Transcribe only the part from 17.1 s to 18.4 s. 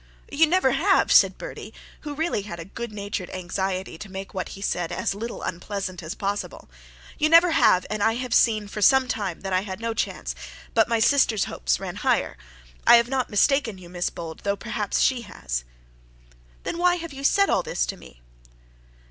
you said all this to me?'